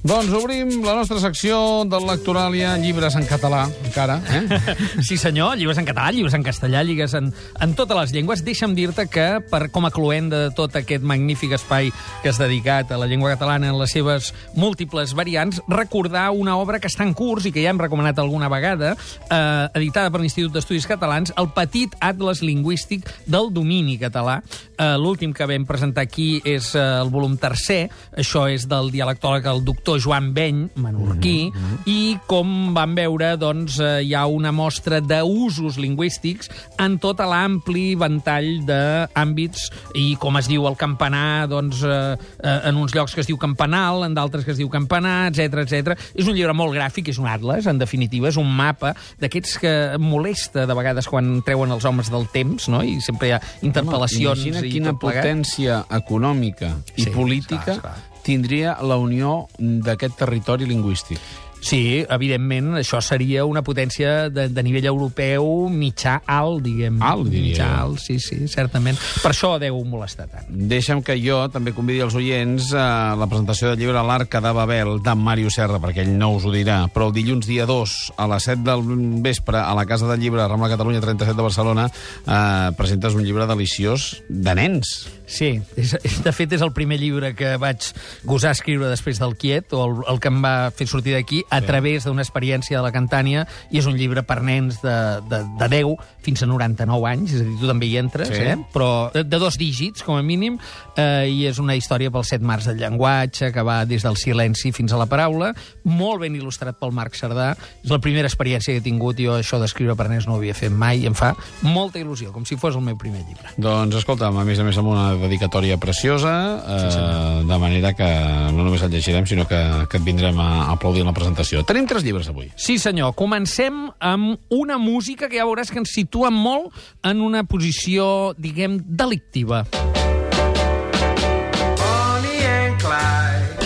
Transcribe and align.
Doncs 0.00 0.32
obrim 0.32 0.70
la 0.80 0.94
nostra 0.96 1.18
secció 1.20 1.84
de 1.84 1.98
lectoràlia, 2.00 2.70
llibres 2.80 3.18
en 3.18 3.26
català, 3.28 3.66
encara. 3.84 4.16
Eh? 4.32 4.60
Sí, 5.04 5.18
senyor, 5.20 5.58
llibres 5.60 5.76
en 5.76 5.84
català, 5.84 6.08
llibres 6.14 6.32
en 6.32 6.44
castellà, 6.44 6.80
llibres 6.86 7.12
en, 7.18 7.28
en 7.60 7.74
totes 7.76 7.98
les 7.98 8.14
llengües. 8.16 8.40
Deixa'm 8.46 8.72
dir-te 8.78 9.04
que, 9.12 9.26
per, 9.50 9.66
com 9.74 9.84
a 9.84 9.90
cluent 9.92 10.30
de 10.32 10.40
tot 10.56 10.78
aquest 10.80 11.04
magnífic 11.04 11.52
espai 11.58 11.90
que 12.22 12.32
has 12.32 12.40
dedicat 12.40 12.94
a 12.94 13.00
la 13.00 13.08
llengua 13.10 13.34
catalana 13.34 13.68
en 13.68 13.76
les 13.76 13.92
seves 13.92 14.30
múltiples 14.56 15.12
variants, 15.18 15.60
recordar 15.68 16.30
una 16.32 16.56
obra 16.56 16.80
que 16.80 16.88
està 16.88 17.04
en 17.04 17.12
curs 17.12 17.44
i 17.44 17.52
que 17.52 17.60
ja 17.60 17.74
hem 17.74 17.82
recomanat 17.84 18.22
alguna 18.24 18.48
vegada, 18.48 18.94
eh, 18.96 19.68
editada 19.82 20.08
per 20.08 20.22
l'Institut 20.24 20.56
d'Estudis 20.56 20.88
Catalans, 20.88 21.34
el 21.36 21.52
petit 21.52 21.92
atles 22.00 22.40
lingüístic 22.40 23.04
del 23.28 23.52
domini 23.52 23.98
català. 24.00 24.40
Eh, 24.80 24.96
L'últim 24.96 25.36
que 25.36 25.44
vam 25.44 25.68
presentar 25.68 26.08
aquí 26.08 26.30
és 26.40 26.72
eh, 26.72 26.88
el 27.02 27.12
volum 27.12 27.36
tercer, 27.36 27.82
això 28.16 28.48
és 28.48 28.64
del 28.70 28.88
dialectòleg 28.96 29.44
el 29.52 29.64
doctor 29.68 29.89
Joan 29.98 30.32
Beny, 30.34 30.68
menorquí, 30.76 31.50
mm 31.50 31.58
-hmm. 31.58 31.78
i 31.86 32.18
com 32.26 32.74
vam 32.74 32.94
veure, 32.94 33.36
doncs, 33.36 33.78
eh, 33.80 34.02
hi 34.04 34.14
ha 34.14 34.26
una 34.26 34.52
mostra 34.52 35.00
d'usos 35.00 35.78
lingüístics 35.78 36.50
en 36.78 36.98
tot 36.98 37.18
l'ampli 37.18 37.94
ventall 37.94 38.64
d'àmbits, 38.66 39.70
i 39.94 40.16
com 40.16 40.36
es 40.36 40.48
diu 40.48 40.66
el 40.66 40.76
campanar, 40.76 41.48
doncs, 41.48 41.82
eh, 41.82 42.16
eh, 42.42 42.60
en 42.68 42.76
uns 42.76 42.94
llocs 42.94 43.14
que 43.14 43.20
es 43.20 43.26
diu 43.26 43.38
campanal, 43.38 44.04
en 44.04 44.14
d'altres 44.14 44.44
que 44.44 44.52
es 44.52 44.58
diu 44.58 44.68
campanar, 44.68 45.32
etc 45.32 45.64
etc. 45.64 45.98
És 46.14 46.26
un 46.26 46.34
llibre 46.34 46.52
molt 46.54 46.74
gràfic, 46.74 47.08
és 47.08 47.18
un 47.18 47.26
atles, 47.26 47.66
en 47.66 47.78
definitiva, 47.78 48.28
és 48.28 48.36
un 48.36 48.56
mapa 48.56 48.94
d'aquests 49.20 49.58
que 49.58 49.96
molesta 49.98 50.66
de 50.66 50.74
vegades 50.74 51.08
quan 51.08 51.42
treuen 51.42 51.70
els 51.70 51.84
homes 51.84 52.10
del 52.10 52.26
temps, 52.28 52.68
no? 52.68 52.82
i 52.82 53.00
sempre 53.00 53.28
hi 53.28 53.32
ha 53.32 53.40
interpel·lacions 53.62 54.40
Home, 54.40 54.48
imagina 54.50 54.66
i 54.66 54.70
quina 54.70 54.94
plegat. 54.98 55.24
potència 55.24 55.84
econòmica 55.90 56.74
i 56.96 57.04
Sí, 57.04 57.10
política 57.10 57.60
esclar, 57.60 57.76
esclar. 57.76 58.09
Tindria 58.26 58.78
la 58.82 58.98
unió 59.00 59.46
d'aquest 59.58 60.18
territori 60.20 60.68
lingüístic. 60.70 61.20
Sí, 61.60 62.06
evidentment, 62.08 62.72
això 62.80 63.02
seria 63.04 63.44
una 63.44 63.60
potència 63.62 64.30
de, 64.32 64.46
de 64.48 64.62
nivell 64.64 64.86
europeu 64.88 65.68
mitjà 65.68 66.16
alt, 66.24 66.62
diguem. 66.64 66.96
Alt, 67.04 67.28
diria 67.28 67.50
Mitjà 67.50 67.68
alt, 67.82 68.00
sí, 68.00 68.16
sí, 68.22 68.38
certament. 68.48 68.96
Per 69.20 69.30
això 69.30 69.52
deu 69.60 69.76
molestar 69.84 70.26
tant. 70.32 70.48
Deixa'm 70.48 71.04
que 71.04 71.18
jo 71.20 71.42
també 71.52 71.74
convidi 71.76 72.00
els 72.04 72.16
oients 72.16 72.72
a 72.72 73.14
la 73.20 73.28
presentació 73.28 73.70
del 73.70 73.84
llibre 73.84 74.04
L'Arca 74.08 74.40
de 74.40 74.54
Babel, 74.56 74.96
d'en 75.04 75.20
Màrio 75.20 75.52
Serra, 75.52 75.80
perquè 75.82 76.04
ell 76.06 76.14
no 76.16 76.32
us 76.38 76.48
ho 76.48 76.54
dirà, 76.54 76.80
però 76.94 77.10
el 77.10 77.16
dilluns 77.16 77.48
dia 77.48 77.68
2, 77.68 77.96
a 78.16 78.28
les 78.32 78.48
7 78.48 78.64
del 78.64 78.84
vespre, 79.24 79.60
a 79.60 79.76
la 79.76 79.84
Casa 79.86 80.08
del 80.08 80.20
Llibre, 80.24 80.48
Rambla 80.48 80.72
Catalunya 80.72 81.04
37 81.04 81.36
de 81.36 81.44
Barcelona, 81.44 81.90
eh, 82.24 82.72
presentes 82.80 83.14
un 83.14 83.24
llibre 83.26 83.48
deliciós 83.50 84.14
de 84.28 84.56
nens. 84.56 84.96
Sí, 85.30 85.52
és, 85.78 85.92
de 86.24 86.32
fet 86.34 86.50
és 86.56 86.62
el 86.64 86.72
primer 86.74 86.96
llibre 86.98 87.28
que 87.38 87.52
vaig 87.62 87.84
gosar 88.26 88.50
escriure 88.56 88.88
després 88.90 89.20
del 89.22 89.36
Quiet, 89.38 89.70
o 89.78 89.84
el, 89.86 89.92
el 90.10 90.18
que 90.22 90.28
em 90.32 90.40
va 90.42 90.54
fer 90.74 90.88
sortir 90.90 91.14
d'aquí, 91.14 91.44
a 91.54 91.60
través 91.62 92.04
d'una 92.08 92.24
experiència 92.24 92.80
de 92.80 92.82
la 92.82 92.90
Cantània, 92.90 93.44
i 93.70 93.78
és 93.78 93.86
un 93.86 93.94
llibre 93.94 94.24
per 94.26 94.40
nens 94.42 94.80
de, 94.82 94.94
de, 95.30 95.38
de 95.60 95.68
10 95.70 95.94
fins 96.26 96.42
a 96.42 96.48
99 96.50 97.06
anys, 97.12 97.34
és 97.36 97.44
a 97.44 97.46
dir, 97.46 97.54
tu 97.62 97.70
també 97.70 97.86
hi 97.86 97.96
entres, 98.02 98.28
Sí. 98.30 98.42
eh? 98.42 98.56
però 98.74 98.88
de, 99.14 99.22
de 99.24 99.38
dos 99.38 99.56
dígits, 99.60 100.02
com 100.02 100.18
a 100.18 100.22
mínim, 100.26 100.58
eh, 100.98 101.30
i 101.30 101.46
és 101.46 101.58
una 101.62 101.76
història 101.78 102.10
pels 102.10 102.34
set 102.34 102.42
mars 102.42 102.66
del 102.66 102.80
llenguatge, 102.82 103.52
que 103.54 103.62
va 103.66 103.84
des 103.86 104.02
del 104.02 104.18
silenci 104.18 104.72
fins 104.74 104.92
a 104.92 104.98
la 104.98 105.06
paraula, 105.06 105.52
molt 105.84 106.20
ben 106.26 106.34
il·lustrat 106.38 106.74
pel 106.80 106.90
Marc 106.96 107.14
Cerdà. 107.14 107.52
És 107.84 107.90
la 107.94 108.00
primera 108.02 108.26
experiència 108.28 108.74
que 108.74 108.82
he 108.82 108.84
tingut, 108.84 109.22
jo 109.22 109.38
això 109.38 109.62
d'escriure 109.62 109.94
per 109.96 110.08
nens 110.10 110.26
no 110.26 110.34
ho 110.34 110.42
havia 110.42 110.58
fet 110.58 110.74
mai, 110.74 111.04
i 111.04 111.06
em 111.10 111.14
fa 111.14 111.32
molta 111.62 112.02
il·lusió, 112.02 112.34
com 112.34 112.44
si 112.48 112.58
fos 112.60 112.74
el 112.74 112.82
meu 112.82 112.98
primer 112.98 113.22
llibre. 113.28 113.54
Doncs 113.60 114.02
escolta'm, 114.02 114.36
a 114.42 114.44
més 114.48 114.58
a 114.58 114.66
més 114.66 114.78
amb 114.80 114.90
una 114.92 115.08
dedicatòria 115.20 115.78
preciosa, 115.80 116.32
eh, 116.60 117.44
de 117.48 117.58
manera 117.60 117.92
que 117.94 118.08
no 118.54 118.64
només 118.64 118.82
el 118.86 118.92
llegirem, 118.94 119.26
sinó 119.26 119.46
que, 119.48 119.60
que 119.90 120.00
et 120.00 120.06
vindrem 120.06 120.38
a 120.40 120.70
aplaudir 120.72 121.04
en 121.04 121.12
la 121.12 121.16
presentació. 121.16 121.64
Tenim 121.68 121.88
tres 121.90 122.06
llibres 122.06 122.30
avui. 122.32 122.50
Sí, 122.56 122.78
senyor. 122.78 123.14
Comencem 123.18 123.88
amb 123.98 124.40
una 124.48 124.80
música 124.80 125.28
que 125.28 125.40
ja 125.40 125.48
veuràs 125.48 125.72
que 125.72 125.80
ens 125.82 125.94
situa 125.94 126.32
molt 126.34 126.74
en 127.06 127.24
una 127.24 127.44
posició, 127.44 128.34
diguem, 128.38 128.80
delictiva. 128.86 129.64
Bonnie 129.68 129.89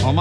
Home, 0.05 0.21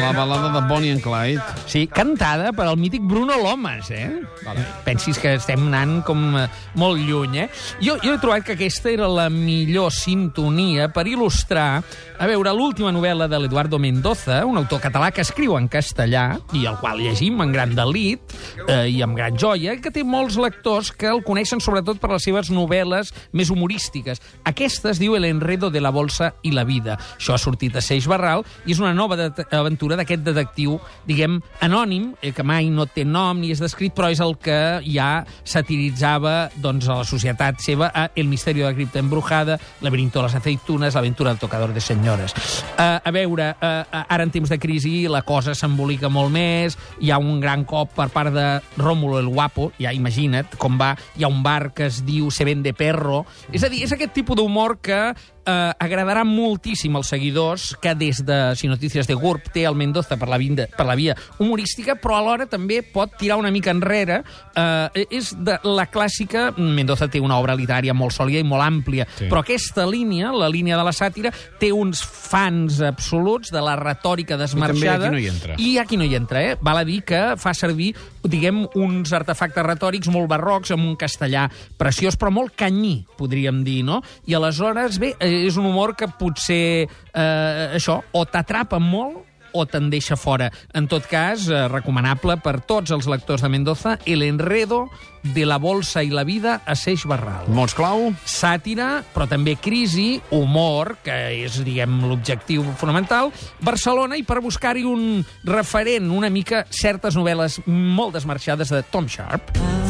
la 0.00 0.12
balada 0.12 0.60
de 0.60 0.68
Bonnie 0.68 0.90
and 0.92 1.00
Clyde. 1.00 1.40
Sí, 1.66 1.86
cantada 1.88 2.52
per 2.52 2.66
al 2.68 2.76
mític 2.76 3.00
Bruno 3.08 3.38
Lomas, 3.40 3.88
eh? 3.90 4.20
Vale. 4.44 4.60
Pensis 4.84 5.16
que 5.16 5.32
estem 5.38 5.62
anant 5.70 6.02
com 6.04 6.20
eh, 6.36 6.42
molt 6.76 7.00
lluny, 7.00 7.38
eh? 7.40 7.46
Jo, 7.80 7.96
jo 8.02 8.12
he 8.12 8.20
trobat 8.20 8.44
que 8.44 8.52
aquesta 8.52 8.92
era 8.92 9.08
la 9.08 9.30
millor 9.32 9.88
sintonia 9.96 10.90
per 10.92 11.06
il·lustrar, 11.08 11.80
a 12.14 12.28
veure, 12.28 12.52
l'última 12.52 12.92
novel·la 12.92 13.24
de 13.32 13.40
l'Eduardo 13.40 13.80
Mendoza, 13.80 14.42
un 14.44 14.60
autor 14.60 14.82
català 14.84 15.08
que 15.10 15.24
escriu 15.24 15.56
en 15.56 15.70
castellà, 15.72 16.26
i 16.52 16.66
el 16.68 16.76
qual 16.82 17.00
llegim 17.00 17.40
en 17.40 17.56
gran 17.56 17.72
delit 17.74 18.36
eh, 18.68 18.92
i 18.92 19.00
amb 19.02 19.16
gran 19.16 19.40
joia, 19.40 19.78
que 19.80 19.90
té 19.94 20.04
molts 20.04 20.36
lectors 20.36 20.92
que 20.92 21.08
el 21.08 21.24
coneixen 21.24 21.64
sobretot 21.64 21.96
per 22.02 22.12
les 22.12 22.28
seves 22.28 22.52
novel·les 22.52 23.14
més 23.32 23.48
humorístiques. 23.48 24.20
Aquesta 24.52 24.92
es 24.92 25.00
diu 25.00 25.16
El 25.16 25.24
enredo 25.32 25.72
de 25.72 25.80
la 25.80 25.94
bolsa 25.94 26.34
i 26.44 26.52
la 26.52 26.68
vida. 26.68 27.00
Això 27.16 27.38
ha 27.38 27.40
sortit 27.40 27.80
a 27.80 27.82
Seix 27.82 28.04
Barral 28.10 28.44
i 28.68 28.76
és 28.76 28.84
una 28.84 28.92
nova 28.92 29.13
de 29.16 29.46
aventura 29.54 29.96
d'aquest 29.98 30.24
detectiu, 30.26 30.78
diguem, 31.06 31.40
anònim, 31.64 32.12
eh, 32.22 32.32
que 32.32 32.44
mai 32.46 32.70
no 32.70 32.86
té 32.86 33.04
nom 33.04 33.40
ni 33.40 33.52
és 33.54 33.62
descrit, 33.62 33.94
però 33.94 34.10
és 34.12 34.20
el 34.20 34.36
que 34.42 34.58
ja 34.86 35.24
satiritzava 35.44 36.50
doncs, 36.56 36.88
a 36.88 37.00
la 37.00 37.08
societat 37.08 37.60
seva 37.60 37.90
a 37.94 38.08
El 38.14 38.28
misterio 38.28 38.64
de 38.64 38.72
la 38.72 38.76
cripta 38.76 38.98
embrujada, 38.98 39.58
Laberinto 39.80 40.20
de 40.20 40.26
les 40.26 40.34
aceitunes, 40.34 40.94
L'aventura 40.94 41.30
del 41.30 41.38
tocador 41.38 41.72
de 41.74 41.80
senyores. 41.80 42.34
Uh, 42.78 43.00
a 43.04 43.10
veure, 43.10 43.50
uh, 43.60 44.04
ara 44.08 44.24
en 44.24 44.30
temps 44.30 44.50
de 44.50 44.58
crisi 44.58 45.06
la 45.08 45.22
cosa 45.22 45.54
s'embolica 45.54 46.08
molt 46.08 46.32
més, 46.34 46.78
hi 47.00 47.10
ha 47.10 47.18
un 47.18 47.40
gran 47.40 47.64
cop 47.64 47.94
per 47.94 48.08
part 48.14 48.32
de 48.34 48.48
Rómulo 48.76 49.18
el 49.20 49.28
Guapo, 49.28 49.70
ja 49.78 49.92
imagina't 49.94 50.56
com 50.58 50.78
va, 50.80 50.94
hi 51.16 51.24
ha 51.24 51.30
un 51.30 51.42
bar 51.42 51.72
que 51.74 51.88
es 51.90 52.02
diu 52.06 52.30
Se 52.34 52.44
vende 52.44 52.72
perro, 52.74 53.24
és 53.52 53.64
a 53.64 53.70
dir, 53.70 53.84
és 53.84 53.92
aquest 53.94 54.14
tipus 54.16 54.38
d'humor 54.38 54.78
que 54.82 55.14
eh, 55.46 55.72
agradarà 55.78 56.24
moltíssim 56.24 56.94
als 56.96 57.08
seguidors 57.12 57.74
que 57.80 57.94
des 57.94 58.22
de 58.24 58.54
Si 58.56 58.68
Notícies 58.68 59.06
de 59.06 59.14
GURB 59.14 59.50
té 59.52 59.64
el 59.68 59.74
Mendoza 59.76 60.16
per 60.16 60.28
la, 60.28 60.38
vinda, 60.38 60.66
per 60.76 60.86
la 60.86 60.94
via 60.96 61.16
humorística, 61.38 61.96
però 62.00 62.16
alhora 62.18 62.46
també 62.46 62.82
pot 62.82 63.16
tirar 63.18 63.36
una 63.40 63.50
mica 63.50 63.70
enrere. 63.74 64.22
Eh, 64.56 65.06
és 65.10 65.34
de 65.36 65.58
la 65.64 65.86
clàssica... 65.90 66.50
Mendoza 66.56 67.08
té 67.08 67.20
una 67.20 67.38
obra 67.38 67.54
literària 67.58 67.94
molt 67.94 68.14
sòlida 68.16 68.40
i 68.40 68.46
molt 68.48 68.62
àmplia, 68.64 69.06
Sí. 69.18 69.28
però 69.30 69.42
aquesta 69.44 69.84
línia, 69.86 70.32
la 70.32 70.48
línia 70.48 70.76
de 70.78 70.84
la 70.86 70.92
sàtira, 70.96 71.30
té 71.60 71.70
uns 71.72 72.00
fans 72.02 72.80
absoluts 72.82 73.50
de 73.52 73.60
la 73.62 73.76
retòrica 73.76 74.36
desmarxada. 74.40 75.06
aquí 75.08 75.12
no 75.14 75.18
hi 75.20 75.28
entra. 75.28 75.54
I 75.58 75.78
aquí 75.78 75.96
no 75.96 76.04
hi 76.04 76.14
entra, 76.16 76.42
eh? 76.42 76.56
Val 76.60 76.78
a 76.78 76.84
dir 76.84 77.02
que 77.04 77.20
fa 77.36 77.52
servir, 77.54 77.92
diguem, 78.22 78.64
uns 78.74 79.12
artefactes 79.12 79.64
retòrics 79.66 80.08
molt 80.08 80.28
barrocs 80.30 80.70
amb 80.74 80.86
un 80.88 80.96
castellà 80.96 81.48
preciós, 81.76 82.16
però 82.18 82.30
molt 82.32 82.54
canyí, 82.56 83.04
podríem 83.18 83.62
dir, 83.66 83.82
no? 83.84 84.00
I 84.26 84.34
aleshores, 84.38 84.98
bé, 85.02 85.14
eh, 85.20 85.33
és 85.42 85.58
un 85.60 85.66
humor 85.66 85.94
que 85.98 86.08
potser, 86.08 86.86
eh, 86.86 87.70
això, 87.76 88.00
o 88.12 88.24
t'atrapa 88.26 88.78
molt 88.78 89.34
o 89.54 89.64
te'n 89.70 89.88
deixa 89.88 90.18
fora. 90.18 90.50
En 90.74 90.88
tot 90.90 91.06
cas, 91.06 91.46
eh, 91.48 91.68
recomanable 91.70 92.36
per 92.42 92.58
tots 92.66 92.90
els 92.90 93.06
lectors 93.06 93.42
de 93.42 93.48
Mendoza, 93.48 93.98
El 94.04 94.22
enredo 94.22 94.90
de 95.22 95.46
la 95.46 95.56
bolsa 95.58 96.02
i 96.02 96.10
la 96.10 96.24
vida 96.24 96.60
a 96.66 96.74
Seix 96.74 97.06
Barral 97.06 97.46
Mots 97.48 97.72
clau? 97.72 98.12
sàtira, 98.26 99.04
però 99.14 99.28
també 99.28 99.56
crisi, 99.56 100.20
humor, 100.30 100.98
que 101.02 101.44
és, 101.44 101.62
diguem, 101.64 102.02
l'objectiu 102.10 102.64
fonamental, 102.76 103.32
Barcelona, 103.60 104.16
i 104.16 104.22
per 104.22 104.42
buscar-hi 104.42 104.84
un 104.84 105.24
referent, 105.44 106.10
una 106.10 106.28
mica, 106.30 106.66
certes 106.68 107.16
novel·les 107.16 107.62
molt 107.66 108.14
desmarxades 108.14 108.68
de 108.68 108.82
Tom 108.82 109.06
Sharp. 109.08 109.83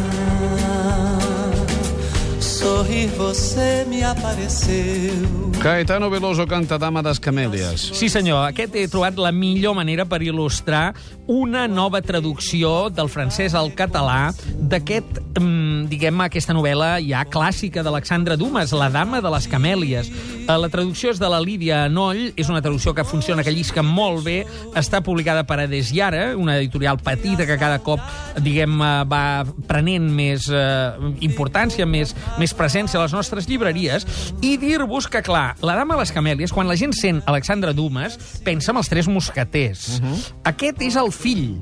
Sorrir 2.64 3.08
você 3.08 3.84
me 3.86 4.02
apareceu. 4.02 5.52
Caetano 5.60 6.08
Veloso 6.08 6.46
canta 6.46 6.78
Dama 6.78 7.02
das 7.02 7.18
Camèlies. 7.20 7.90
Sí, 7.92 8.08
senyor, 8.08 8.40
aquest 8.48 8.72
he 8.72 8.86
trobat 8.88 9.20
la 9.20 9.28
millor 9.36 9.76
manera 9.76 10.06
per 10.08 10.22
il·lustrar 10.24 10.94
una 11.28 11.66
nova 11.68 12.00
traducció 12.00 12.88
del 12.88 13.12
francès 13.12 13.52
al 13.52 13.68
català 13.76 14.32
d'aquest, 14.56 15.20
diguem, 15.34 16.20
aquesta 16.24 16.54
novel·la 16.54 16.98
ja 17.02 17.24
clàssica 17.26 17.82
d'Alexandre 17.82 18.36
Dumas, 18.38 18.72
La 18.72 18.88
dama 18.92 19.20
de 19.20 19.30
les 19.34 19.48
camèlies. 19.50 20.10
Eh, 20.44 20.46
La 20.46 20.68
traducció 20.68 21.10
és 21.10 21.18
de 21.18 21.28
la 21.28 21.40
Lídia 21.40 21.84
Anoll, 21.88 22.32
és 22.36 22.48
una 22.48 22.62
traducció 22.62 22.94
que 22.94 23.04
funciona, 23.04 23.42
que 23.42 23.52
llisca 23.52 23.82
molt 23.82 24.24
bé, 24.24 24.44
està 24.74 25.02
publicada 25.02 25.44
per 25.44 25.60
Ades 25.64 25.92
i 25.92 26.00
Ara, 26.00 26.36
una 26.36 26.58
editorial 26.58 26.98
petita 26.98 27.46
que 27.46 27.58
cada 27.58 27.80
cop, 27.82 28.00
diguem, 28.38 28.78
va 29.10 29.44
prenent 29.68 30.06
més 30.10 30.48
eh, 30.50 31.12
importància, 31.26 31.86
més, 31.86 32.14
més 32.38 32.54
presència 32.54 33.00
a 33.00 33.04
les 33.04 33.16
nostres 33.16 33.48
llibreries, 33.50 34.06
i 34.42 34.56
dir-vos 34.56 35.08
que, 35.08 35.22
clar, 35.22 35.56
La 35.64 35.74
dama 35.74 35.94
de 35.96 36.04
les 36.04 36.12
camèlies, 36.12 36.52
quan 36.52 36.68
la 36.68 36.76
gent 36.76 36.94
sent 36.94 37.22
Alexandre 37.26 37.74
Dumas, 37.74 38.18
pensa 38.44 38.70
en 38.72 38.78
els 38.78 38.88
tres 38.88 39.08
mosqueters. 39.08 39.98
Uh 39.98 40.04
-huh. 40.04 40.32
Aquest 40.44 40.82
és 40.82 40.96
el 40.96 41.12
fill, 41.12 41.58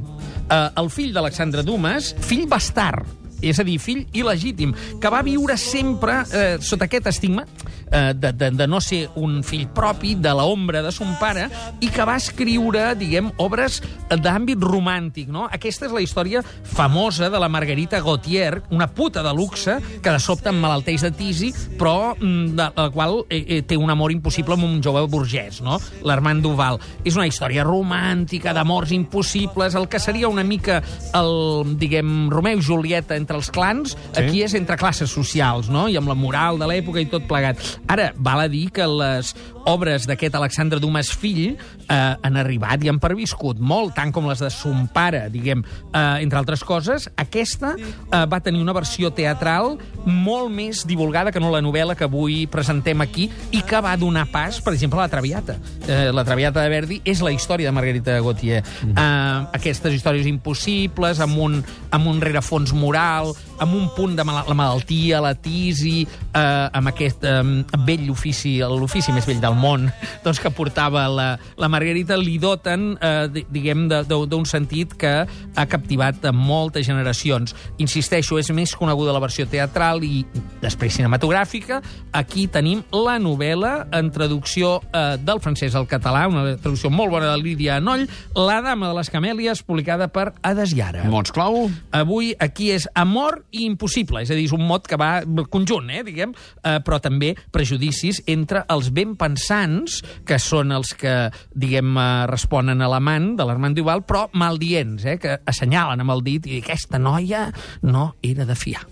eh, 0.50 0.70
el 0.76 0.90
fill 0.90 1.12
d'Alexandre 1.12 1.62
Dumas, 1.62 2.14
fill 2.20 2.46
bastard, 2.46 3.21
és 3.42 3.58
a 3.58 3.66
dir, 3.66 3.78
fill 3.82 4.06
il·legítim, 4.14 4.74
que 5.00 5.12
va 5.12 5.22
viure 5.26 5.56
sempre 5.60 6.22
eh, 6.32 6.56
sota 6.62 6.86
aquest 6.86 7.10
estigma 7.10 7.44
eh, 7.90 8.12
de, 8.14 8.32
de, 8.32 8.50
de 8.50 8.66
no 8.66 8.80
ser 8.80 9.04
un 9.20 9.42
fill 9.46 9.68
propi, 9.74 10.14
de 10.14 10.32
l'ombra 10.36 10.82
de 10.82 10.92
son 10.94 11.14
pare, 11.20 11.48
i 11.82 11.90
que 11.92 12.06
va 12.08 12.16
escriure, 12.20 12.92
diguem, 12.98 13.30
obres 13.42 13.80
d'àmbit 14.12 14.62
romàntic, 14.62 15.30
no? 15.32 15.46
Aquesta 15.52 15.88
és 15.88 15.94
la 15.94 16.02
història 16.04 16.42
famosa 16.42 17.30
de 17.32 17.40
la 17.40 17.50
Margarita 17.52 18.00
Gautier, 18.02 18.62
una 18.70 18.88
puta 18.88 19.22
de 19.24 19.32
luxe, 19.36 19.78
que 20.02 20.12
de 20.12 20.22
sobte 20.22 20.50
emmalalteix 20.52 21.04
de 21.06 21.12
tisi, 21.16 21.52
però 21.78 22.14
mm, 22.14 22.54
de 22.58 22.68
la 22.76 22.88
qual 22.94 23.22
eh, 23.28 23.42
eh, 23.58 23.60
té 23.66 23.76
un 23.78 23.90
amor 23.90 24.12
impossible 24.14 24.56
amb 24.56 24.68
un 24.68 24.80
jove 24.84 25.04
burgès, 25.10 25.60
no? 25.64 25.78
L'Armand 26.06 26.44
Duval. 26.44 26.80
És 27.04 27.16
una 27.18 27.26
història 27.28 27.66
romàntica, 27.66 28.54
d'amors 28.56 28.92
impossibles, 28.94 29.76
el 29.78 29.88
que 29.88 30.00
seria 30.02 30.30
una 30.32 30.44
mica 30.44 30.80
el, 31.18 31.76
diguem, 31.78 32.30
Romeu 32.32 32.60
i 32.60 32.64
Julieta 32.64 33.16
entre 33.16 33.31
els 33.38 33.50
clans, 33.52 33.96
sí. 33.96 34.20
aquí 34.20 34.44
és 34.46 34.56
entre 34.58 34.79
classes 34.81 35.12
socials, 35.12 35.70
no? 35.73 35.88
I 35.88 35.99
amb 36.00 36.11
la 36.11 36.19
moral 36.19 36.61
de 36.61 36.69
l'època 36.70 37.02
i 37.02 37.08
tot 37.11 37.26
plegat. 37.29 37.61
Ara, 37.93 38.12
val 38.17 38.44
a 38.44 38.49
dir 38.52 38.69
que 38.75 38.87
les 38.88 39.34
obres 39.69 40.06
d'aquest 40.11 40.34
Alexandre 40.34 40.81
Dumas 40.82 41.12
fill 41.14 41.52
eh, 41.52 41.56
han 41.93 42.38
arribat 42.40 42.82
i 42.82 42.90
han 42.90 42.99
perviscut 43.02 43.61
molt, 43.62 43.94
tant 43.96 44.12
com 44.14 44.26
les 44.31 44.43
de 44.43 44.50
son 44.52 44.87
pare, 44.93 45.25
diguem, 45.32 45.62
eh, 45.93 46.23
entre 46.25 46.40
altres 46.40 46.64
coses. 46.67 47.08
Aquesta 47.20 47.75
eh, 47.79 48.25
va 48.26 48.43
tenir 48.43 48.62
una 48.62 48.75
versió 48.76 49.12
teatral 49.14 49.76
molt 50.05 50.50
més 50.52 50.82
divulgada 50.88 51.32
que 51.32 51.43
no 51.43 51.52
la 51.52 51.62
novel·la 51.64 51.96
que 51.99 52.08
avui 52.08 52.43
presentem 52.50 53.05
aquí 53.05 53.28
i 53.52 53.62
que 53.67 53.82
va 53.85 53.94
donar 54.00 54.26
pas, 54.32 54.61
per 54.62 54.75
exemple, 54.75 54.99
a 55.00 55.06
la 55.06 55.12
Traviata. 55.12 55.58
Eh, 55.87 56.11
la 56.14 56.26
Traviata 56.26 56.64
de 56.64 56.73
Verdi 56.73 57.00
és 57.05 57.23
la 57.23 57.32
història 57.35 57.70
de 57.70 57.76
Margarita 57.76 58.19
Gautier. 58.20 58.62
Mm. 58.82 58.96
Eh, 58.96 59.49
aquestes 59.61 59.94
històries 59.94 60.26
impossibles, 60.31 61.23
amb 61.23 61.38
un, 61.38 61.61
amb 61.90 62.11
un 62.11 62.20
rerefons 62.23 62.75
moral, 62.75 63.21
amb 63.62 63.76
un 63.78 63.88
punt 63.96 64.16
de 64.19 64.24
mal 64.26 64.42
la 64.48 64.56
malaltia, 64.58 65.20
la 65.22 65.34
tisi, 65.38 66.02
eh, 66.04 66.40
amb 66.40 66.90
aquest 66.92 67.24
eh, 67.28 67.40
vell 67.86 68.10
ofici, 68.12 68.56
l'ofici 68.60 69.14
més 69.14 69.26
vell 69.28 69.40
del 69.42 69.56
món, 69.58 69.88
doncs 70.24 70.40
que 70.42 70.52
portava 70.54 71.06
la, 71.12 71.28
la 71.60 71.70
Margarita, 71.72 72.19
li 72.19 72.38
doten, 72.42 72.92
eh, 72.98 73.44
diguem, 73.52 73.86
d'un 73.88 74.46
sentit 74.48 74.96
que 74.98 75.12
ha 75.22 75.66
captivat 75.70 76.26
a 76.28 76.32
moltes 76.34 76.86
generacions. 76.88 77.54
Insisteixo, 77.82 78.38
és 78.40 78.50
més 78.54 78.74
coneguda 78.78 79.14
la 79.14 79.22
versió 79.22 79.46
teatral 79.50 80.02
i 80.06 80.22
després 80.62 80.96
cinematogràfica. 80.98 81.80
Aquí 82.16 82.46
tenim 82.52 82.82
la 82.92 83.18
novel·la 83.22 83.72
en 83.94 84.10
traducció 84.14 84.78
eh, 84.90 85.16
del 85.22 85.42
francès 85.44 85.76
al 85.78 85.88
català, 85.90 86.26
una 86.30 86.56
traducció 86.56 86.90
molt 86.92 87.12
bona 87.12 87.32
de 87.32 87.38
Lídia 87.42 87.78
Anoll, 87.80 88.06
La 88.36 88.60
dama 88.64 88.88
de 88.90 88.96
les 88.96 89.10
camèlies, 89.12 89.62
publicada 89.66 90.08
per 90.12 90.32
Adesiara. 90.42 91.04
Mots 91.10 91.32
clau? 91.34 91.68
Avui 91.94 92.32
aquí 92.42 92.70
és 92.75 92.88
amor 93.12 93.43
i 93.53 93.67
impossible, 93.69 94.23
és 94.25 94.32
a 94.32 94.38
dir, 94.38 94.47
és 94.49 94.56
un 94.56 94.64
mot 94.64 94.87
que 94.88 94.97
va 95.00 95.20
conjunt, 95.53 95.91
eh, 95.93 96.03
diguem, 96.06 96.32
eh, 96.64 96.79
però 96.85 96.99
també 97.03 97.35
prejudicis 97.53 98.23
entre 98.26 98.64
els 98.73 98.88
ben 98.94 99.14
pensants, 99.20 100.00
que 100.25 100.38
són 100.41 100.73
els 100.73 100.94
que, 100.97 101.31
diguem, 101.53 101.93
eh, 101.97 102.26
responen 102.31 102.81
a 102.81 102.88
l'amant 102.88 103.37
de 103.37 103.44
l'Armand 103.44 103.76
Duval, 103.76 104.06
però 104.09 104.29
maldients, 104.32 105.05
eh, 105.05 105.19
que 105.19 105.38
assenyalen 105.44 106.00
amb 106.00 106.17
el 106.17 106.25
dit 106.25 106.47
i 106.47 106.62
aquesta 106.62 106.99
noia 106.99 107.50
no 107.82 108.14
era 108.23 108.49
de 108.49 108.56
fiar. 108.56 108.87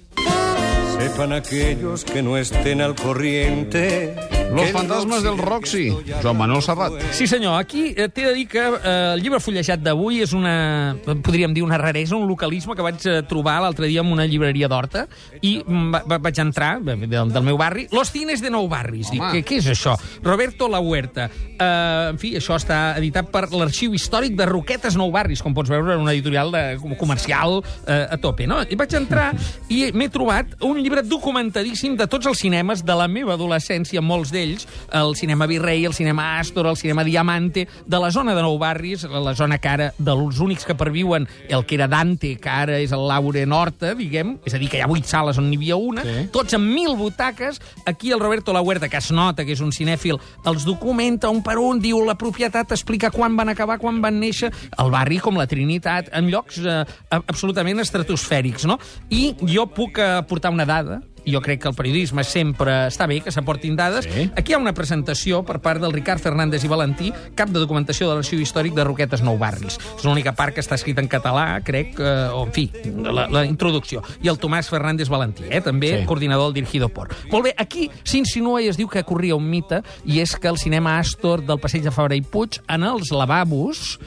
Sepan 1.00 1.32
aquellos 1.32 2.04
que 2.04 2.22
no 2.22 2.36
estén 2.36 2.82
al 2.82 2.94
corriente 2.94 4.39
Los 4.50 4.70
fantasmes 4.70 5.22
del 5.22 5.38
Roxy, 5.38 5.90
Joan 6.22 6.36
Manuel 6.38 6.62
Serrat. 6.62 6.92
Sí, 7.12 7.26
senyor. 7.26 7.58
Aquí 7.60 7.94
eh, 7.96 8.08
t'he 8.08 8.26
de 8.26 8.34
dir 8.34 8.46
que 8.48 8.60
eh, 8.60 9.14
el 9.14 9.22
llibre 9.22 9.40
fullejat 9.40 9.82
d'avui 9.84 10.20
és 10.24 10.34
una, 10.36 10.96
podríem 11.22 11.54
dir, 11.54 11.62
una 11.62 11.78
raresa, 11.78 12.16
un 12.16 12.26
localisme 12.28 12.74
que 12.76 12.84
vaig 12.84 13.06
eh, 13.06 13.20
trobar 13.28 13.60
l'altre 13.62 13.86
dia 13.90 14.02
en 14.02 14.10
una 14.10 14.26
llibreria 14.26 14.68
d'Horta 14.70 15.06
i 15.46 15.58
va, 15.66 16.02
va, 16.08 16.18
vaig 16.18 16.40
entrar 16.42 16.72
del, 16.82 17.06
del 17.06 17.46
meu 17.46 17.58
barri. 17.60 17.86
Los 17.94 18.10
cines 18.10 18.42
de 18.42 18.50
Nou 18.50 18.68
Barris. 18.70 19.12
Dic, 19.12 19.22
què, 19.22 19.44
què 19.46 19.60
és 19.60 19.70
això? 19.70 19.94
Roberto 20.24 20.68
La 20.68 20.80
Huerta. 20.80 21.28
Eh, 21.30 22.10
en 22.10 22.18
fi, 22.20 22.34
això 22.40 22.58
està 22.58 22.96
editat 22.98 23.30
per 23.30 23.46
l'Arxiu 23.52 23.94
Històric 23.94 24.34
de 24.38 24.48
Roquetes 24.50 24.98
Nou 24.98 25.12
Barris, 25.14 25.42
com 25.44 25.54
pots 25.54 25.70
veure 25.70 25.94
en 25.94 26.04
una 26.04 26.14
editorial 26.16 26.50
de, 26.54 26.64
comercial 26.98 27.60
eh, 27.86 28.06
a 28.10 28.18
tope, 28.20 28.46
no? 28.50 28.60
I 28.66 28.78
vaig 28.78 28.94
entrar 28.98 29.30
i 29.70 29.90
m'he 29.94 30.10
trobat 30.12 30.56
un 30.66 30.80
llibre 30.80 31.04
documentadíssim 31.06 31.96
de 32.00 32.08
tots 32.10 32.26
els 32.30 32.40
cinemes 32.42 32.84
de 32.86 32.96
la 32.96 33.06
meva 33.10 33.36
adolescència, 33.36 34.02
molts 34.02 34.32
d'ells, 34.34 34.39
el 34.40 35.16
cinema 35.16 35.46
Virrei, 35.46 35.84
el 35.84 35.94
cinema 35.94 36.38
Astor, 36.38 36.66
el 36.66 36.76
cinema 36.76 37.04
Diamante, 37.04 37.66
de 37.86 37.98
la 37.98 38.10
zona 38.10 38.34
de 38.34 38.42
Nou 38.42 38.58
Barris, 38.58 39.04
la 39.04 39.34
zona 39.34 39.58
que 39.58 39.68
ara, 39.68 39.90
dels 39.98 40.40
únics 40.40 40.66
que 40.66 40.74
perviuen, 40.74 41.28
el 41.48 41.64
que 41.66 41.76
era 41.76 41.88
Dante, 41.88 42.36
que 42.40 42.50
ara 42.50 42.78
és 42.80 42.92
el 42.96 43.06
Laure 43.08 43.44
Norta, 43.46 43.94
diguem, 43.98 44.36
és 44.46 44.54
a 44.54 44.60
dir, 44.60 44.70
que 44.70 44.80
hi 44.80 44.84
ha 44.84 44.90
vuit 44.90 45.06
sales 45.06 45.38
on 45.40 45.48
n'hi 45.50 45.58
havia 45.60 45.76
una, 45.76 46.04
sí. 46.06 46.26
tots 46.32 46.56
amb 46.56 46.70
mil 46.70 46.96
butaques, 46.98 47.60
aquí 47.86 48.12
el 48.12 48.20
Roberto 48.20 48.52
La 48.52 48.62
Huerta, 48.62 48.88
que 48.88 49.00
es 49.00 49.10
nota 49.12 49.44
que 49.44 49.54
és 49.56 49.62
un 49.64 49.72
cinèfil, 49.74 50.20
els 50.46 50.66
documenta 50.68 51.30
un 51.30 51.42
per 51.46 51.58
un, 51.60 51.80
diu 51.82 52.02
la 52.06 52.16
propietat, 52.18 52.72
explica 52.76 53.12
quan 53.14 53.36
van 53.38 53.52
acabar, 53.52 53.78
quan 53.82 54.00
van 54.02 54.20
néixer, 54.20 54.52
el 54.78 54.92
barri 54.92 55.20
com 55.22 55.38
la 55.38 55.48
Trinitat, 55.50 56.10
en 56.16 56.30
llocs 56.30 56.60
eh, 56.64 56.82
absolutament 57.20 57.82
estratosfèrics, 57.82 58.66
no? 58.70 58.78
I 59.10 59.34
jo 59.42 59.66
puc 59.74 60.00
aportar 60.04 60.52
una 60.54 60.66
dada, 60.68 61.00
jo 61.32 61.40
crec 61.44 61.62
que 61.62 61.70
el 61.70 61.76
periodisme 61.78 62.24
sempre 62.24 62.86
està 62.88 63.06
bé 63.10 63.20
que 63.24 63.32
s'aportin 63.34 63.76
dades. 63.78 64.06
Sí. 64.08 64.28
Aquí 64.36 64.52
hi 64.52 64.56
ha 64.58 64.60
una 64.62 64.74
presentació 64.76 65.42
per 65.46 65.60
part 65.64 65.82
del 65.82 65.94
Ricard 65.94 66.22
Fernández 66.22 66.64
i 66.64 66.70
Valentí, 66.70 67.12
cap 67.38 67.52
de 67.52 67.62
documentació 67.62 68.08
de 68.08 68.18
l'Arxiu 68.18 68.40
Històric 68.42 68.74
de 68.76 68.84
Roquetes 68.86 69.24
Nou 69.26 69.38
Barris. 69.40 69.78
És 69.96 70.06
l'única 70.06 70.34
part 70.36 70.56
que 70.56 70.64
està 70.64 70.78
escrita 70.78 71.02
en 71.02 71.10
català, 71.10 71.46
crec, 71.66 71.98
eh, 72.00 72.28
o 72.34 72.44
en 72.46 72.54
fi, 72.56 72.66
la, 73.06 73.26
la 73.30 73.44
introducció. 73.48 74.02
I 74.24 74.32
el 74.32 74.40
Tomàs 74.40 74.70
Fernández 74.72 75.10
Valentí, 75.12 75.46
eh, 75.50 75.62
també 75.64 75.92
sí. 75.98 76.06
coordinador 76.08 76.50
del 76.50 76.60
Dirigido 76.60 76.88
Por. 76.88 77.14
Molt 77.32 77.50
bé, 77.50 77.54
aquí 77.58 77.88
s'insinua 78.04 78.62
i 78.62 78.70
es 78.70 78.80
diu 78.80 78.90
que 78.90 79.04
corria 79.06 79.38
un 79.38 79.48
mite, 79.50 79.82
i 80.04 80.20
és 80.22 80.36
que 80.36 80.50
el 80.50 80.58
cinema 80.60 80.98
Astor 80.98 81.44
del 81.46 81.60
Passeig 81.62 81.84
de 81.86 81.94
Fabra 81.94 82.18
i 82.18 82.22
Puig, 82.22 82.60
en 82.68 82.86
els 82.86 83.12
lavabos, 83.14 83.98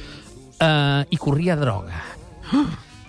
eh, 0.60 1.06
hi 1.10 1.22
corria 1.22 1.58
droga. 1.60 2.04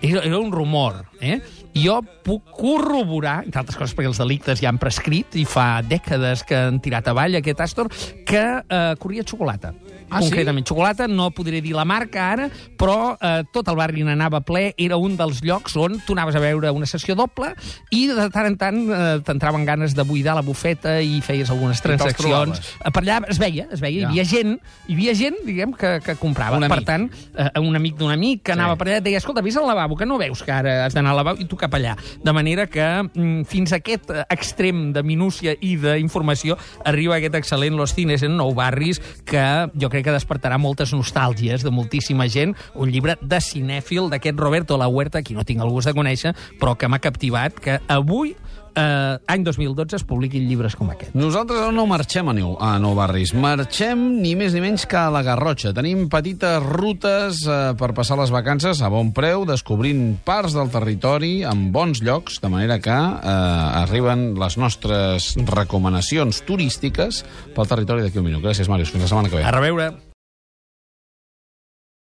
Era, 0.05 0.21
era 0.21 0.37
un 0.37 0.51
rumor, 0.51 1.05
eh? 1.23 1.39
Jo 1.75 1.99
puc 2.25 2.45
corroborar, 2.55 3.41
entre 3.45 3.61
altres 3.61 3.77
coses 3.77 3.95
perquè 3.95 4.07
els 4.09 4.21
delictes 4.21 4.61
ja 4.63 4.71
han 4.71 4.79
prescrit 4.81 5.35
i 5.35 5.43
fa 5.49 5.81
dècades 5.85 6.45
que 6.47 6.57
han 6.69 6.79
tirat 6.83 7.09
avall 7.11 7.35
aquest 7.41 7.65
Astor, 7.65 7.91
que 8.25 8.45
eh, 8.63 8.93
corria 9.01 9.25
xocolata. 9.27 9.73
Ah, 10.09 10.19
concretament. 10.21 10.65
Sí? 10.65 10.69
Xocolata, 10.69 11.07
no 11.07 11.29
podré 11.35 11.61
dir 11.65 11.73
la 11.75 11.85
marca 11.85 12.29
ara, 12.31 12.47
però 12.77 13.15
eh, 13.17 13.43
tot 13.53 13.67
el 13.71 13.77
barri 13.77 14.05
n'anava 14.05 14.41
ple, 14.45 14.67
era 14.77 14.99
un 15.01 15.15
dels 15.17 15.41
llocs 15.45 15.75
on 15.81 15.97
tu 16.05 16.13
anaves 16.15 16.37
a 16.37 16.41
veure 16.43 16.71
una 16.75 16.87
sessió 16.89 17.15
doble 17.17 17.51
i 17.95 18.05
de 18.11 18.27
tant 18.33 18.49
en 18.51 18.57
tant 18.61 18.77
eh, 18.85 19.01
t'entraven 19.25 19.65
ganes 19.67 19.95
de 19.97 20.05
buidar 20.07 20.35
la 20.37 20.43
bufeta 20.45 20.97
i 21.01 21.19
feies 21.25 21.49
algunes 21.53 21.81
transaccions. 21.83 22.61
Eh, 22.79 22.93
per 22.93 23.03
allà 23.03 23.19
es 23.31 23.41
veia, 23.41 23.67
es 23.73 23.81
veia, 23.81 24.05
ja. 24.05 24.13
hi 24.13 24.21
havia 24.21 24.27
gent, 24.29 24.55
hi 24.87 24.97
havia 24.97 25.15
gent, 25.17 25.41
diguem, 25.47 25.73
que, 25.75 25.97
que 26.05 26.17
comprava. 26.21 26.61
Un 26.61 26.69
per 26.71 26.83
tant, 26.87 27.09
eh, 27.33 27.49
un 27.61 27.75
amic 27.75 27.97
d'un 27.99 28.13
amic 28.13 28.45
que 28.45 28.53
sí. 28.53 28.59
anava 28.59 28.77
per 28.79 28.89
allà 28.89 29.01
et 29.01 29.09
deia, 29.09 29.21
escolta, 29.23 29.43
vés 29.45 29.57
al 29.59 29.67
lavabo, 29.69 29.97
que 29.97 30.07
no 30.07 30.19
veus 30.21 30.45
que 30.45 30.53
ara 30.53 30.77
has 30.85 30.95
d'anar 30.95 31.15
al 31.15 31.23
lavabo 31.23 31.41
i 31.41 31.49
tu 31.49 31.57
cap 31.65 31.75
allà. 31.77 31.95
De 32.23 32.33
manera 32.35 32.67
que 32.71 32.85
mm, 33.03 33.45
fins 33.49 33.73
a 33.73 33.81
aquest 33.81 34.11
eh, 34.13 34.23
extrem 34.33 34.91
de 34.95 35.03
minúcia 35.05 35.55
i 35.59 35.75
d'informació 35.81 36.59
arriba 36.85 37.17
aquest 37.17 37.39
excel·lent 37.41 37.77
Los 37.79 37.95
Cines 37.97 38.23
en 38.25 38.37
Nou 38.39 38.53
Barris 38.57 39.01
que 39.25 39.43
jo 39.73 39.89
crec 39.91 40.07
que 40.07 40.15
despertarà 40.15 40.59
moltes 40.61 40.93
nostàlgies 40.95 41.65
de 41.65 41.73
moltíssima 41.73 42.29
gent. 42.31 42.55
Un 42.75 42.91
llibre 42.93 43.17
de 43.21 43.41
cinèfil 43.41 44.09
d'aquest 44.13 44.39
Roberto 44.39 44.77
La 44.77 44.89
Huerta, 44.91 45.23
qui 45.25 45.35
no 45.35 45.45
tinc 45.47 45.63
el 45.63 45.73
gust 45.73 45.89
de 45.89 45.95
conèixer, 45.97 46.35
però 46.61 46.75
que 46.77 46.89
m'ha 46.91 47.01
captivat, 47.03 47.57
que 47.59 47.79
avui 47.91 48.35
eh, 48.75 49.17
any 49.31 49.43
2012 49.45 49.99
es 49.99 50.05
publiquin 50.07 50.45
llibres 50.47 50.75
com 50.77 50.91
aquest. 50.93 51.15
Nosaltres 51.17 51.71
no 51.73 51.87
marxem 51.89 52.29
a 52.29 52.35
Nou, 52.35 52.55
a 52.59 52.75
nou 52.81 52.95
Barris. 52.97 53.33
Marxem 53.33 54.01
ni 54.21 54.35
més 54.35 54.55
ni 54.55 54.63
menys 54.63 54.85
que 54.89 54.99
a 54.99 55.11
la 55.13 55.23
Garrotxa. 55.25 55.73
Tenim 55.75 56.07
petites 56.11 56.63
rutes 56.63 57.43
eh, 57.47 57.59
per 57.79 57.93
passar 57.97 58.19
les 58.19 58.33
vacances 58.33 58.81
a 58.83 58.91
bon 58.91 59.13
preu, 59.15 59.45
descobrint 59.47 60.17
parts 60.27 60.57
del 60.57 60.71
territori 60.73 61.37
en 61.47 61.69
bons 61.75 62.03
llocs, 62.05 62.41
de 62.43 62.51
manera 62.51 62.79
que 62.83 62.95
eh, 62.95 63.85
arriben 63.85 64.33
les 64.39 64.59
nostres 64.61 65.33
recomanacions 65.47 66.43
turístiques 66.47 67.23
pel 67.55 67.71
territori 67.71 68.05
d'aquí 68.05 68.19
un 68.21 68.29
minut. 68.29 68.43
Gràcies, 68.45 68.69
Màrius. 68.71 68.91
Fins 68.91 69.07
la 69.07 69.13
setmana 69.13 69.31
que 69.31 69.39
ve. 69.39 69.47
A 69.47 69.55
reveure. 69.55 69.93